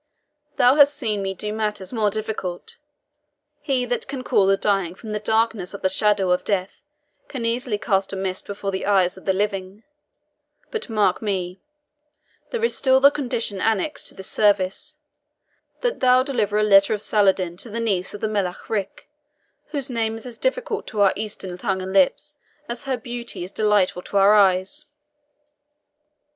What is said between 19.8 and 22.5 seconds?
name is as difficult to our Eastern tongue and lips,